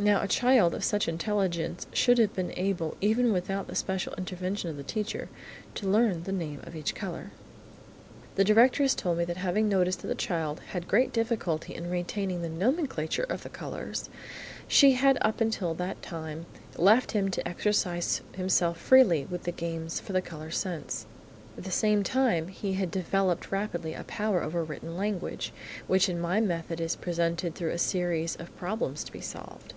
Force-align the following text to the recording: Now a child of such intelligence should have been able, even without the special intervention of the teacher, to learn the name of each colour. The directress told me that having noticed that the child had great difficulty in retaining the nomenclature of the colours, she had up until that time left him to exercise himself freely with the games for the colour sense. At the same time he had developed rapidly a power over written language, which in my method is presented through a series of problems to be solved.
Now 0.00 0.22
a 0.22 0.28
child 0.28 0.74
of 0.74 0.82
such 0.82 1.08
intelligence 1.08 1.86
should 1.92 2.16
have 2.16 2.32
been 2.32 2.54
able, 2.56 2.96
even 3.02 3.34
without 3.34 3.66
the 3.66 3.74
special 3.74 4.14
intervention 4.14 4.70
of 4.70 4.78
the 4.78 4.82
teacher, 4.82 5.28
to 5.74 5.86
learn 5.86 6.22
the 6.22 6.32
name 6.32 6.60
of 6.62 6.74
each 6.74 6.94
colour. 6.94 7.32
The 8.36 8.42
directress 8.44 8.94
told 8.94 9.18
me 9.18 9.26
that 9.26 9.36
having 9.36 9.68
noticed 9.68 10.00
that 10.00 10.08
the 10.08 10.14
child 10.14 10.60
had 10.72 10.88
great 10.88 11.12
difficulty 11.12 11.74
in 11.74 11.90
retaining 11.90 12.40
the 12.40 12.48
nomenclature 12.48 13.24
of 13.28 13.42
the 13.42 13.50
colours, 13.50 14.08
she 14.66 14.92
had 14.92 15.18
up 15.20 15.38
until 15.42 15.74
that 15.74 16.00
time 16.00 16.46
left 16.78 17.12
him 17.12 17.30
to 17.32 17.46
exercise 17.46 18.22
himself 18.32 18.78
freely 18.78 19.26
with 19.28 19.42
the 19.42 19.52
games 19.52 20.00
for 20.00 20.14
the 20.14 20.22
colour 20.22 20.50
sense. 20.50 21.04
At 21.58 21.64
the 21.64 21.70
same 21.70 22.02
time 22.02 22.48
he 22.48 22.72
had 22.72 22.90
developed 22.90 23.52
rapidly 23.52 23.92
a 23.92 24.04
power 24.04 24.42
over 24.42 24.64
written 24.64 24.96
language, 24.96 25.52
which 25.86 26.08
in 26.08 26.18
my 26.18 26.40
method 26.40 26.80
is 26.80 26.96
presented 26.96 27.54
through 27.54 27.72
a 27.72 27.76
series 27.76 28.34
of 28.36 28.56
problems 28.56 29.04
to 29.04 29.12
be 29.12 29.20
solved. 29.20 29.74